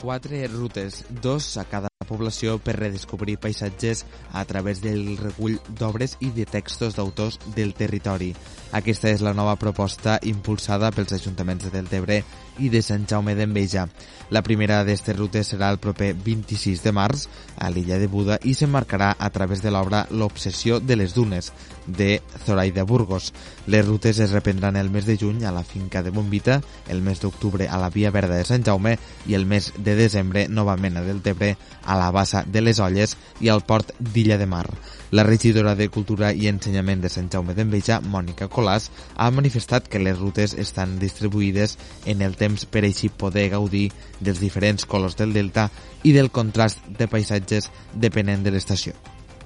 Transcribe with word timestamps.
quatre 0.00 0.46
rutes, 0.48 1.04
dos 1.10 1.56
a 1.56 1.64
cada 1.64 1.87
població 2.08 2.56
per 2.62 2.76
redescobrir 2.78 3.36
paisatges 3.42 4.04
a 4.32 4.44
través 4.48 4.80
del 4.82 5.16
recull 5.18 5.58
d'obres 5.78 6.16
i 6.24 6.30
de 6.34 6.46
textos 6.46 6.96
d'autors 6.96 7.38
del 7.54 7.74
territori. 7.74 8.32
Aquesta 8.72 9.10
és 9.10 9.22
la 9.24 9.34
nova 9.36 9.56
proposta 9.60 10.18
impulsada 10.22 10.92
pels 10.94 11.14
ajuntaments 11.16 11.66
de 11.66 11.72
Deltebre 11.74 12.22
i 12.58 12.70
de 12.70 12.82
Sant 12.82 13.06
Jaume 13.08 13.34
d'Enveja. 13.38 13.86
La 14.30 14.42
primera 14.44 14.82
d'aquestes 14.82 15.16
rutes 15.16 15.52
serà 15.54 15.70
el 15.72 15.80
proper 15.82 16.12
26 16.14 16.82
de 16.84 16.92
març 16.92 17.26
a 17.56 17.70
l'illa 17.70 17.98
de 17.98 18.08
Buda 18.10 18.38
i 18.44 18.54
s'emmarcarà 18.54 19.14
a 19.18 19.30
través 19.34 19.62
de 19.62 19.72
l'obra 19.72 20.06
L'obsessió 20.10 20.80
de 20.80 20.96
les 20.96 21.14
dunes, 21.14 21.52
de 21.86 22.20
Zoraida 22.44 22.84
Burgos. 22.84 23.32
Les 23.66 23.86
rutes 23.86 24.18
es 24.18 24.32
reprendran 24.32 24.76
el 24.76 24.90
mes 24.90 25.06
de 25.06 25.16
juny 25.16 25.44
a 25.44 25.52
la 25.52 25.64
finca 25.64 26.02
de 26.02 26.10
Bombita, 26.10 26.60
el 26.88 27.00
mes 27.02 27.20
d'octubre 27.20 27.68
a 27.68 27.78
la 27.78 27.90
Via 27.90 28.10
Verda 28.10 28.36
de 28.36 28.44
Sant 28.44 28.66
Jaume 28.66 28.98
i 29.26 29.34
el 29.34 29.46
mes 29.46 29.72
de 29.78 29.96
desembre 29.96 30.46
novament 30.48 30.98
a 30.98 31.06
Deltebre, 31.06 31.56
a 31.88 31.96
la 31.96 32.12
Bassa 32.12 32.44
de 32.46 32.60
les 32.60 32.78
Olles 32.84 33.16
i 33.40 33.48
al 33.48 33.64
port 33.64 33.94
d'Illa 33.98 34.36
de 34.38 34.46
Mar. 34.46 34.66
La 35.10 35.24
regidora 35.24 35.74
de 35.74 35.88
Cultura 35.88 36.34
i 36.36 36.50
Ensenyament 36.52 37.00
de 37.00 37.08
Sant 37.08 37.32
Jaume 37.32 37.56
d'Enveja, 37.56 38.02
Mònica 38.04 38.50
Colàs, 38.52 38.90
ha 39.16 39.30
manifestat 39.32 39.88
que 39.88 40.02
les 40.02 40.18
rutes 40.18 40.52
estan 40.60 40.98
distribuïdes 41.00 41.78
en 42.04 42.20
el 42.22 42.36
temps 42.36 42.68
per 42.68 42.84
així 42.84 43.08
poder 43.08 43.48
gaudir 43.56 43.88
dels 44.20 44.44
diferents 44.44 44.84
colors 44.84 45.16
del 45.16 45.32
delta 45.32 45.70
i 46.04 46.12
del 46.12 46.28
contrast 46.30 46.84
de 46.98 47.08
paisatges 47.08 47.72
depenent 47.94 48.44
de 48.44 48.52
l'estació. 48.52 48.92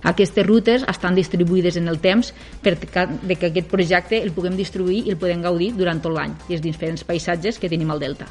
Aquestes 0.02 0.46
rutes 0.46 0.82
estan 0.90 1.14
distribuïdes 1.14 1.76
en 1.78 1.86
el 1.86 2.00
temps 2.02 2.32
per 2.62 2.74
que 2.82 3.46
aquest 3.46 3.68
projecte 3.70 4.18
el 4.18 4.32
puguem 4.34 4.56
distribuir 4.58 5.04
i 5.06 5.12
el 5.14 5.20
podem 5.20 5.44
gaudir 5.46 5.70
durant 5.78 6.02
tot 6.02 6.16
l'any 6.16 6.34
i 6.48 6.56
els 6.58 6.64
diferents 6.64 7.06
paisatges 7.06 7.62
que 7.62 7.70
tenim 7.70 7.94
al 7.94 8.02
Delta. 8.02 8.26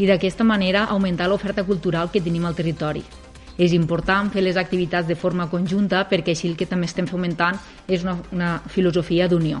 I 0.00 0.08
d'aquesta 0.08 0.44
manera 0.44 0.86
augmentar 0.88 1.28
l'oferta 1.28 1.66
cultural 1.68 2.08
que 2.10 2.24
tenim 2.24 2.48
al 2.48 2.56
territori. 2.56 3.04
És 3.58 3.74
important 3.76 4.30
fer 4.32 4.42
les 4.42 4.56
activitats 4.56 5.08
de 5.08 5.18
forma 5.18 5.48
conjunta 5.50 6.06
perquè 6.08 6.32
així 6.32 6.48
el 6.48 6.56
que 6.56 6.68
també 6.70 6.88
estem 6.88 7.06
fomentant 7.06 7.58
és 7.88 8.04
una, 8.06 8.16
una 8.32 8.56
filosofia 8.72 9.28
d'unió. 9.28 9.60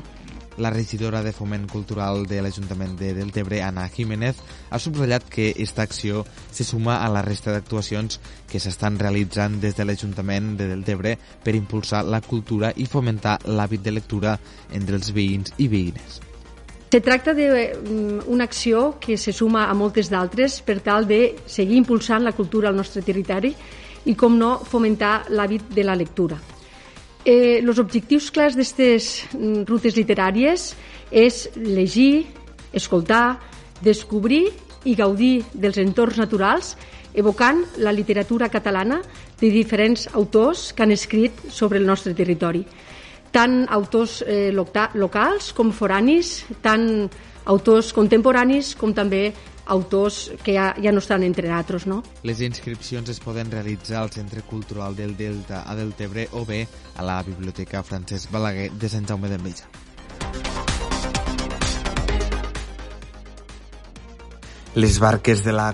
La 0.58 0.70
regidora 0.70 1.22
de 1.22 1.32
Foment 1.32 1.64
Cultural 1.68 2.26
de 2.28 2.42
l'Ajuntament 2.44 2.92
de 2.98 3.14
Deltebre, 3.16 3.62
Ana 3.64 3.86
Jiménez, 3.88 4.36
ha 4.68 4.78
subratllat 4.78 5.24
que 5.32 5.48
aquesta 5.54 5.86
acció 5.86 6.26
se 6.52 6.64
suma 6.64 6.98
a 7.00 7.08
la 7.08 7.22
resta 7.24 7.54
d'actuacions 7.54 8.18
que 8.50 8.60
s'estan 8.60 8.98
realitzant 9.00 9.56
des 9.62 9.76
de 9.78 9.86
l'Ajuntament 9.88 10.52
de 10.58 10.68
Deltebre 10.74 11.16
per 11.44 11.56
impulsar 11.56 12.04
la 12.04 12.20
cultura 12.20 12.74
i 12.76 12.84
fomentar 12.84 13.38
l'hàbit 13.48 13.80
de 13.80 13.96
lectura 13.96 14.36
entre 14.72 15.00
els 15.00 15.08
veïns 15.16 15.56
i 15.56 15.70
veïnes. 15.72 16.20
Se 16.92 17.00
tracta 17.00 17.32
d'una 17.32 18.20
mm, 18.28 18.40
acció 18.44 18.98
que 19.00 19.16
se 19.16 19.32
suma 19.32 19.70
a 19.70 19.74
moltes 19.74 20.10
d'altres 20.12 20.58
per 20.60 20.82
tal 20.84 21.06
de 21.08 21.38
seguir 21.48 21.78
impulsant 21.80 22.20
la 22.20 22.34
cultura 22.36 22.68
al 22.68 22.76
nostre 22.76 23.00
territori 23.00 23.54
i, 24.04 24.14
com 24.14 24.34
no, 24.38 24.56
fomentar 24.64 25.28
l'hàbit 25.30 25.70
de 25.74 25.84
la 25.86 25.96
lectura. 25.98 26.38
Eh, 27.24 27.62
objectius 27.78 28.30
clars 28.34 28.56
d'aquestes 28.58 29.28
mm, 29.36 29.62
rutes 29.68 29.94
literàries 29.94 30.72
és 31.10 31.48
llegir, 31.54 32.26
escoltar, 32.74 33.38
descobrir 33.82 34.48
i 34.84 34.96
gaudir 34.98 35.44
dels 35.54 35.78
entorns 35.78 36.18
naturals 36.18 36.74
evocant 37.14 37.62
la 37.78 37.92
literatura 37.92 38.48
catalana 38.48 39.02
de 39.38 39.50
diferents 39.50 40.08
autors 40.14 40.72
que 40.72 40.82
han 40.82 40.90
escrit 40.90 41.32
sobre 41.50 41.78
el 41.78 41.86
nostre 41.86 42.14
territori. 42.14 42.64
Tant 43.32 43.66
autors 43.70 44.22
eh, 44.26 44.50
locals 44.52 45.52
com 45.56 45.70
foranis, 45.72 46.42
tant 46.62 47.08
autors 47.44 47.92
contemporanis 47.92 48.74
com 48.78 48.92
també 48.94 49.30
autors 49.66 50.30
que 50.42 50.54
ja, 50.56 50.72
ja 50.82 50.92
no 50.92 51.02
estan 51.02 51.22
entre 51.22 51.50
altres. 51.50 51.86
No? 51.86 52.02
Les 52.22 52.40
inscripcions 52.40 53.08
es 53.08 53.20
poden 53.20 53.50
realitzar 53.50 54.02
al 54.02 54.10
Centre 54.10 54.42
Cultural 54.42 54.96
del 54.96 55.16
Delta 55.16 55.64
a 55.66 55.76
Deltebre 55.76 56.28
o 56.32 56.44
bé 56.46 56.66
a 56.96 57.02
la 57.02 57.22
Biblioteca 57.22 57.82
Francesc 57.82 58.30
Balaguer 58.30 58.70
de 58.72 58.88
Sant 58.88 59.08
Jaume 59.08 59.30
d'Enveja. 59.32 59.68
Les 64.74 64.98
barques 64.98 65.44
de 65.44 65.52
la 65.52 65.72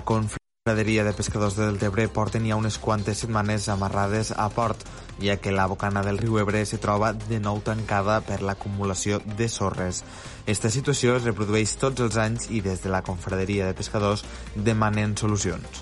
Confraderia 0.69 1.03
de 1.03 1.13
Pescadors 1.17 1.55
de 1.57 1.65
Deltebre 1.65 2.03
porten 2.13 2.43
ja 2.45 2.53
unes 2.53 2.75
quantes 2.77 3.23
setmanes 3.23 3.63
amarrades 3.73 4.27
a 4.29 4.43
port 4.53 4.83
ja 5.17 5.39
que 5.41 5.49
la 5.49 5.63
bocana 5.65 6.03
del 6.05 6.19
riu 6.21 6.35
Ebre 6.37 6.59
se 6.69 6.77
troba 6.77 7.07
de 7.17 7.39
nou 7.41 7.57
tancada 7.65 8.19
per 8.21 8.43
l'acumulació 8.45 9.17
de 9.39 9.47
sorres. 9.49 10.03
Esta 10.45 10.69
situació 10.69 11.15
es 11.17 11.23
reprodueix 11.25 11.73
tots 11.81 12.03
els 12.05 12.19
anys 12.21 12.51
i 12.53 12.61
des 12.61 12.83
de 12.83 12.91
la 12.93 13.01
Confraderia 13.01 13.65
de 13.65 13.73
Pescadors 13.73 14.21
demanen 14.53 15.15
solucions. 15.17 15.81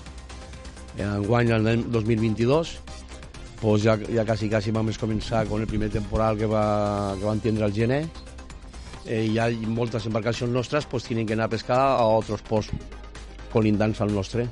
Enguany, 0.96 1.52
el 1.52 1.84
2022, 1.92 2.70
pues 3.60 3.84
ja, 3.84 3.98
ja 4.08 4.24
quasi, 4.24 4.48
quasi 4.48 4.72
vam 4.72 4.88
començar 4.88 5.42
amb 5.42 5.52
el 5.58 5.66
primer 5.68 5.90
temporal 5.92 6.40
que, 6.40 6.48
va, 6.48 7.12
que 7.18 7.28
van 7.28 7.44
tindre 7.44 7.68
el 7.68 7.76
gener 7.76 8.06
eh, 9.04 9.26
hi 9.26 9.36
ha 9.36 9.50
moltes 9.68 10.08
embarcacions 10.08 10.48
nostres 10.48 10.88
pues, 10.88 11.04
tenen 11.04 11.28
que 11.28 11.36
anar 11.36 11.50
a 11.50 11.52
pescar 11.58 11.82
a 11.90 12.08
altres 12.08 12.40
ports 12.40 12.72
colindants 13.52 14.00
al 14.00 14.14
nostre. 14.14 14.48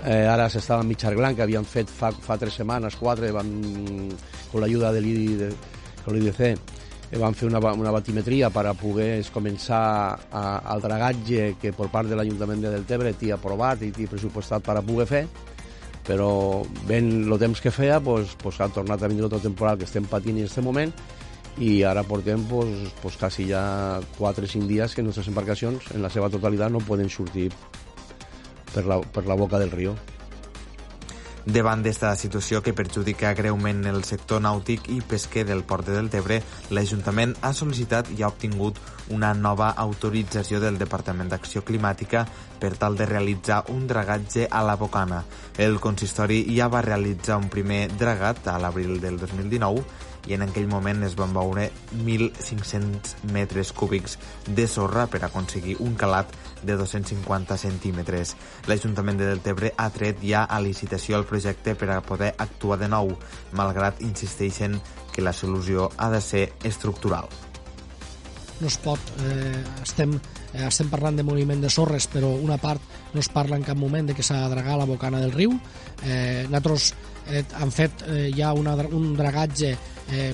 Eh, 0.00 0.24
ara 0.24 0.48
s'estava 0.48 0.80
en 0.80 0.88
Mitjarglan, 0.88 1.34
que 1.36 1.44
havien 1.44 1.66
fet 1.68 1.90
fa, 1.92 2.08
fa 2.12 2.38
tres 2.40 2.54
setmanes, 2.56 2.96
quatre, 2.96 3.28
van, 3.36 3.50
amb 3.50 4.60
l'ajuda 4.62 4.94
de 4.96 5.02
l'IDC, 5.04 6.40
eh, 6.40 7.18
van 7.20 7.34
fer 7.34 7.48
una, 7.50 7.60
una 7.74 7.92
batimetria 7.92 8.48
per 8.54 8.64
a 8.70 8.74
poder 8.78 9.20
començar 9.34 9.84
a, 10.30 10.44
el 10.72 10.80
dragatge 10.80 11.54
que 11.60 11.74
per 11.76 11.90
part 11.92 12.08
de 12.08 12.16
l'Ajuntament 12.16 12.62
de 12.62 12.72
Deltebre 12.78 13.12
t'hi 13.18 13.32
aprovat 13.34 13.82
i 13.82 13.90
t'hi 13.92 14.08
pressupostat 14.08 14.64
per 14.64 14.78
a 14.78 14.84
poder 14.86 15.08
fer, 15.10 15.24
però 16.06 16.62
ben 16.88 17.10
el 17.26 17.38
temps 17.38 17.60
que 17.60 17.72
feia, 17.74 18.00
pues, 18.00 18.36
pues, 18.40 18.60
ha 18.60 18.70
tornat 18.72 19.02
a 19.02 19.10
venir 19.10 19.26
l'altre 19.26 19.42
temporal 19.44 19.76
que 19.76 19.88
estem 19.88 20.06
patint 20.08 20.38
en 20.38 20.46
aquest 20.46 20.64
moment 20.64 20.94
i 21.60 21.82
ara 21.84 22.06
portem 22.06 22.40
pues, 22.48 22.94
pues, 23.02 23.18
quasi 23.20 23.48
ja 23.50 24.00
4 24.16 24.44
o 24.46 24.48
5 24.48 24.70
dies 24.70 24.94
que 24.94 25.02
nostres 25.02 25.28
embarcacions 25.28 25.90
en 25.92 26.00
la 26.00 26.08
seva 26.08 26.30
totalitat 26.30 26.72
no 26.72 26.80
poden 26.80 27.10
sortir 27.10 27.50
per 28.74 28.86
la, 28.86 29.00
per 29.00 29.26
la 29.26 29.36
boca 29.36 29.58
del 29.58 29.70
riu. 29.74 29.94
Davant 31.48 31.80
d'esta 31.80 32.10
situació 32.20 32.60
que 32.60 32.74
perjudica 32.76 33.32
greument 33.32 33.86
el 33.88 34.02
sector 34.04 34.42
nàutic 34.44 34.90
i 34.92 34.98
pesquer 35.00 35.46
del 35.48 35.62
port 35.64 35.86
de 35.88 35.94
Deltebre, 35.96 36.36
l'Ajuntament 36.70 37.32
ha 37.40 37.54
sol·licitat 37.56 38.10
i 38.12 38.20
ha 38.22 38.28
obtingut 38.28 38.76
una 39.16 39.32
nova 39.32 39.70
autorització 39.84 40.60
del 40.60 40.76
Departament 40.78 41.32
d'Acció 41.32 41.64
Climàtica 41.64 42.26
per 42.60 42.74
tal 42.76 42.98
de 43.00 43.08
realitzar 43.08 43.62
un 43.72 43.86
dragatge 43.88 44.46
a 44.50 44.60
la 44.62 44.76
Bocana. 44.76 45.24
El 45.56 45.80
consistori 45.80 46.44
ja 46.54 46.68
va 46.68 46.84
realitzar 46.84 47.40
un 47.40 47.48
primer 47.48 47.86
dragat 47.96 48.46
a 48.46 48.58
l'abril 48.60 49.00
del 49.00 49.16
2019 49.18 50.09
i 50.28 50.36
en 50.36 50.44
aquell 50.44 50.68
moment 50.70 51.04
es 51.06 51.16
van 51.18 51.34
veure 51.34 51.68
1.500 51.96 53.14
metres 53.32 53.72
cúbics 53.72 54.18
de 54.46 54.66
sorra 54.68 55.06
per 55.10 55.22
aconseguir 55.24 55.76
un 55.80 55.94
calat 56.00 56.32
de 56.62 56.76
250 56.76 57.56
centímetres. 57.58 58.36
L'Ajuntament 58.68 59.20
de 59.20 59.28
Deltebre 59.30 59.74
ha 59.76 59.90
tret 59.94 60.24
ja 60.24 60.44
a 60.44 60.60
licitació 60.60 61.18
el 61.20 61.28
projecte 61.28 61.74
per 61.74 61.90
a 61.94 62.00
poder 62.04 62.34
actuar 62.38 62.80
de 62.80 62.88
nou, 62.88 63.14
malgrat 63.52 64.02
insisteixen 64.04 64.80
que 65.12 65.24
la 65.24 65.36
solució 65.36 65.90
ha 65.96 66.10
de 66.10 66.20
ser 66.24 66.50
estructural. 66.64 67.28
No 68.60 68.68
es 68.68 68.76
pot, 68.80 69.00
eh, 69.24 69.62
estem, 69.82 70.12
eh, 70.52 70.66
estem 70.66 70.90
parlant 70.92 71.16
de 71.16 71.24
moviment 71.24 71.62
de 71.62 71.70
sorres, 71.72 72.08
però 72.12 72.34
una 72.36 72.58
part 72.60 72.82
no 73.14 73.20
es 73.20 73.30
parla 73.32 73.56
en 73.56 73.64
cap 73.64 73.78
moment 73.80 74.10
de 74.10 74.14
que 74.14 74.24
s'ha 74.26 74.42
de 74.42 74.54
dragar 74.54 74.76
la 74.78 74.88
bocana 74.88 75.20
del 75.20 75.32
riu. 75.32 75.56
Eh, 76.04 76.46
nosaltres 76.48 76.92
eh, 77.28 77.44
han 77.56 77.72
fet 77.72 78.04
eh, 78.06 78.30
ja 78.36 78.52
una, 78.52 78.76
un 78.92 79.14
dragatge 79.16 79.74
eh, 80.12 80.32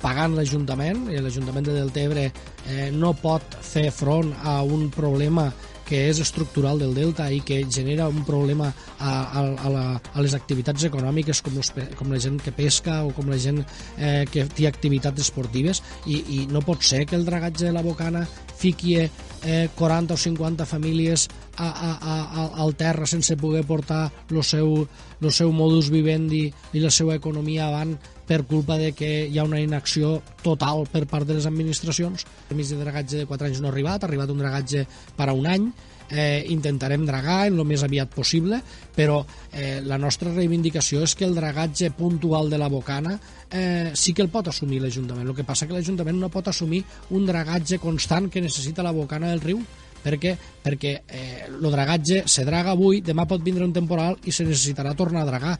pagant 0.00 0.34
l'Ajuntament, 0.34 1.08
i 1.12 1.20
l'Ajuntament 1.20 1.66
de 1.68 1.76
Deltebre 1.76 2.26
eh, 2.30 2.88
no 2.90 3.12
pot 3.20 3.58
fer 3.60 3.90
front 3.92 4.32
a 4.42 4.60
un 4.64 4.88
problema 4.94 5.50
que 5.90 6.04
és 6.06 6.20
estructural 6.22 6.78
del 6.78 6.94
delta 6.94 7.26
i 7.34 7.40
que 7.42 7.64
genera 7.66 8.06
un 8.08 8.22
problema 8.26 8.70
a, 8.70 9.10
a, 9.10 9.42
a, 9.42 9.72
la, 9.74 9.84
a 9.98 10.22
les 10.22 10.36
activitats 10.38 10.86
econòmiques 10.86 11.42
com, 11.42 11.56
los, 11.58 11.72
com 11.98 12.12
la 12.14 12.20
gent 12.22 12.38
que 12.44 12.54
pesca 12.54 13.00
o 13.06 13.10
com 13.16 13.30
la 13.30 13.40
gent 13.42 13.58
eh, 13.98 14.24
que 14.30 14.46
té 14.46 14.68
activitats 14.70 15.26
esportives 15.26 15.82
i, 16.06 16.22
i 16.38 16.46
no 16.50 16.62
pot 16.62 16.86
ser 16.86 17.04
que 17.10 17.18
el 17.18 17.26
dragatge 17.26 17.66
de 17.66 17.74
la 17.74 17.82
Bocana 17.82 18.22
fiqui 18.60 19.00
eh, 19.00 19.68
40 19.76 20.14
o 20.14 20.20
50 20.20 20.66
famílies 20.68 21.28
a, 21.56 21.68
a, 21.68 21.90
a, 21.98 22.46
al 22.62 22.76
terra 22.76 23.06
sense 23.06 23.36
poder 23.40 23.64
portar 23.66 24.06
el 24.30 24.44
seu, 24.46 24.86
el 25.20 25.32
seu 25.32 25.52
modus 25.52 25.90
vivendi 25.92 26.46
i 26.72 26.82
la 26.82 26.90
seva 26.94 27.16
economia 27.18 27.68
avant 27.68 27.96
per 28.30 28.44
culpa 28.46 28.76
de 28.78 28.92
que 28.94 29.26
hi 29.26 29.38
ha 29.38 29.44
una 29.44 29.60
inacció 29.60 30.20
total 30.44 30.84
per 30.90 31.02
part 31.10 31.26
de 31.26 31.34
les 31.34 31.48
administracions. 31.50 32.26
El 32.48 32.60
mig 32.60 32.68
de 32.70 32.78
dragatge 32.78 33.18
de 33.18 33.26
4 33.26 33.48
anys 33.48 33.60
no 33.60 33.68
ha 33.68 33.72
arribat, 33.74 34.04
ha 34.04 34.08
arribat 34.08 34.30
un 34.30 34.38
dragatge 34.38 34.84
per 35.16 35.28
a 35.28 35.34
un 35.34 35.48
any, 35.50 35.66
eh, 36.10 36.44
intentarem 36.54 37.04
dragar 37.06 37.40
el 37.48 37.58
més 37.66 37.82
aviat 37.86 38.10
possible, 38.14 38.60
però 38.96 39.20
eh, 39.52 39.80
la 39.82 39.98
nostra 39.98 40.32
reivindicació 40.34 41.02
és 41.06 41.14
que 41.18 41.26
el 41.26 41.34
dragatge 41.34 41.90
puntual 41.96 42.50
de 42.50 42.58
la 42.58 42.70
Bocana 42.70 43.16
eh, 43.50 43.90
sí 43.94 44.14
que 44.14 44.22
el 44.22 44.30
pot 44.30 44.50
assumir 44.50 44.80
l'Ajuntament. 44.82 45.28
El 45.28 45.36
que 45.36 45.46
passa 45.46 45.66
que 45.66 45.74
l'Ajuntament 45.74 46.18
no 46.20 46.30
pot 46.30 46.50
assumir 46.50 46.84
un 47.10 47.26
dragatge 47.26 47.78
constant 47.82 48.30
que 48.30 48.42
necessita 48.42 48.86
la 48.86 48.94
Bocana 48.94 49.30
del 49.30 49.42
riu 49.42 49.62
perquè 50.04 50.36
perquè 50.60 50.94
eh, 51.06 51.48
dragatge 51.50 52.24
se 52.26 52.44
draga 52.44 52.74
avui, 52.76 53.00
demà 53.00 53.26
pot 53.26 53.42
vindre 53.42 53.64
un 53.64 53.72
temporal 53.72 54.18
i 54.24 54.32
se 54.32 54.44
necessitarà 54.44 54.94
tornar 54.94 55.24
a 55.24 55.30
dragar. 55.30 55.58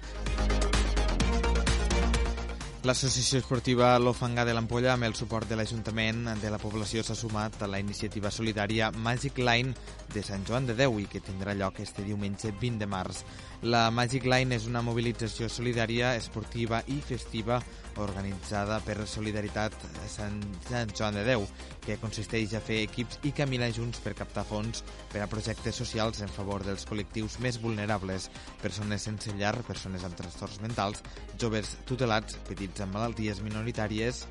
L'associació 2.80 3.42
esportiva 3.42 3.90
L'Ofanga 4.00 4.46
de 4.48 4.54
l'Ampolla, 4.56 4.94
amb 4.94 5.04
el 5.04 5.12
suport 5.12 5.44
de 5.50 5.56
l'Ajuntament 5.58 6.30
de 6.40 6.48
la 6.48 6.56
població, 6.56 7.02
s'ha 7.04 7.12
sumat 7.12 7.58
a 7.60 7.68
la 7.68 7.76
iniciativa 7.82 8.30
solidària 8.32 8.88
Magic 8.96 9.36
Line 9.36 9.74
de 10.14 10.22
Sant 10.24 10.46
Joan 10.48 10.64
de 10.70 10.78
Déu 10.78 10.96
i 10.96 11.04
que 11.04 11.20
tindrà 11.20 11.52
lloc 11.52 11.82
este 11.84 12.06
diumenge 12.06 12.54
20 12.56 12.80
de 12.80 12.88
març. 12.88 13.20
La 13.68 13.90
Magic 13.92 14.24
Line 14.24 14.56
és 14.56 14.64
una 14.64 14.80
mobilització 14.80 15.50
solidària, 15.52 16.14
esportiva 16.16 16.80
i 16.88 17.02
festiva 17.04 17.60
organitzada 18.02 18.80
per 18.84 18.96
Solidaritat 19.08 19.76
Sant, 20.10 20.40
Sant 20.68 20.92
Joan 20.96 21.18
de 21.18 21.24
Déu, 21.28 21.46
que 21.84 21.98
consisteix 22.02 22.54
a 22.56 22.62
fer 22.64 22.80
equips 22.86 23.20
i 23.28 23.32
caminar 23.36 23.70
junts 23.76 24.02
per 24.04 24.16
captar 24.18 24.44
fons 24.48 24.84
per 25.12 25.24
a 25.24 25.30
projectes 25.30 25.80
socials 25.82 26.22
en 26.26 26.32
favor 26.34 26.64
dels 26.66 26.86
col·lectius 26.90 27.38
més 27.44 27.60
vulnerables, 27.62 28.30
persones 28.62 29.06
sense 29.08 29.34
llar, 29.38 29.56
persones 29.68 30.04
amb 30.06 30.18
trastorns 30.18 30.60
mentals, 30.64 31.04
joves 31.38 31.76
tutelats, 31.88 32.40
petits 32.50 32.84
amb 32.84 32.98
malalties 32.98 33.44
minoritàries, 33.46 34.26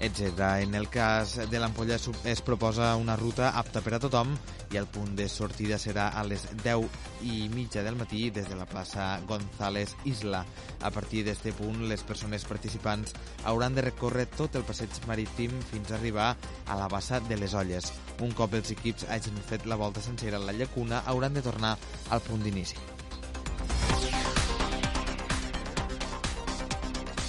etc. 0.00 0.62
En 0.62 0.74
el 0.74 0.88
cas 0.88 1.36
de 1.50 1.60
l'Ampolla 1.60 1.98
es 2.24 2.42
proposa 2.42 2.94
una 2.96 3.16
ruta 3.16 3.50
apta 3.58 3.82
per 3.84 3.94
a 3.94 4.00
tothom 4.02 4.32
i 4.72 4.78
el 4.80 4.88
punt 4.90 5.14
de 5.18 5.28
sortida 5.28 5.78
serà 5.78 6.08
a 6.18 6.24
les 6.26 6.46
10 6.62 6.88
i 7.30 7.48
mitja 7.52 7.84
del 7.86 7.98
matí 7.98 8.30
des 8.30 8.48
de 8.48 8.56
la 8.58 8.66
plaça 8.66 9.20
González 9.28 9.94
Isla. 10.04 10.44
A 10.82 10.90
partir 10.90 11.24
d'aquest 11.24 11.56
punt, 11.58 11.84
les 11.88 12.02
persones 12.02 12.44
participants 12.44 13.14
hauran 13.44 13.74
de 13.74 13.86
recórrer 13.86 14.26
tot 14.36 14.56
el 14.56 14.66
passeig 14.66 14.90
marítim 15.06 15.54
fins 15.70 15.92
a 15.92 15.98
arribar 15.98 16.34
a 16.66 16.78
la 16.80 16.88
bassa 16.88 17.20
de 17.20 17.38
les 17.38 17.54
Olles. 17.54 17.92
Un 18.22 18.32
cop 18.32 18.54
els 18.54 18.74
equips 18.74 19.08
hagin 19.10 19.38
fet 19.48 19.66
la 19.66 19.78
volta 19.80 20.02
sencera 20.02 20.38
a 20.40 20.44
la 20.44 20.56
llacuna, 20.56 21.04
hauran 21.06 21.34
de 21.34 21.42
tornar 21.42 21.76
al 22.10 22.22
punt 22.22 22.42
d'inici. 22.42 22.93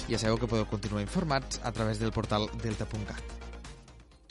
Ja 0.06 0.18
sabeu 0.18 0.38
que 0.38 0.50
podeu 0.50 0.68
continuar 0.70 1.02
informats 1.02 1.60
a 1.64 1.72
través 1.72 1.98
del 1.98 2.14
portal 2.14 2.48
delta.cat. 2.62 3.35